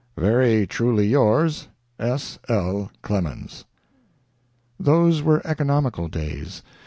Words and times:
"Very 0.17 0.65
truly 0.65 1.05
yours, 1.09 1.67
"S. 1.99 2.39
L. 2.49 2.89
CLEMENS." 3.03 3.65
Those 4.79 5.21
were 5.21 5.45
economical 5.45 6.07
days. 6.07 6.63